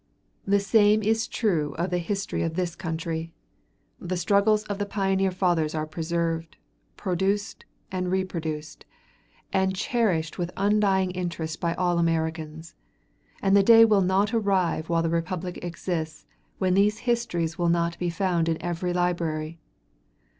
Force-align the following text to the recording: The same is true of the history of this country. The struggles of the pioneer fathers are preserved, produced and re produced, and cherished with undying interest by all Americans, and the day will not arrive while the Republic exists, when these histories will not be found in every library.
The 0.47 0.59
same 0.59 1.03
is 1.03 1.27
true 1.27 1.75
of 1.77 1.91
the 1.91 1.99
history 1.99 2.41
of 2.41 2.55
this 2.55 2.75
country. 2.75 3.35
The 3.99 4.17
struggles 4.17 4.63
of 4.63 4.79
the 4.79 4.87
pioneer 4.87 5.29
fathers 5.29 5.75
are 5.75 5.85
preserved, 5.85 6.57
produced 6.97 7.65
and 7.91 8.09
re 8.09 8.23
produced, 8.25 8.83
and 9.53 9.75
cherished 9.75 10.39
with 10.39 10.49
undying 10.57 11.11
interest 11.11 11.61
by 11.61 11.75
all 11.75 11.99
Americans, 11.99 12.73
and 13.43 13.55
the 13.55 13.61
day 13.61 13.85
will 13.85 14.01
not 14.01 14.33
arrive 14.33 14.89
while 14.89 15.03
the 15.03 15.07
Republic 15.11 15.63
exists, 15.63 16.25
when 16.57 16.73
these 16.73 16.97
histories 17.05 17.59
will 17.59 17.69
not 17.69 17.99
be 17.99 18.09
found 18.09 18.49
in 18.49 18.59
every 18.59 18.93
library. 18.93 19.59